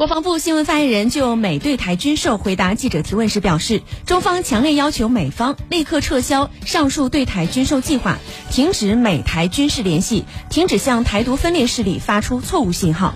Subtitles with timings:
[0.00, 8.16] 国防部新闻发言人就美对台军售回答记者提问时表示中方强烈要求美方立刻撤销上述对台军售计划
[8.50, 13.14] 停止美台军事联系停止向台独分裂势力发出错误信号。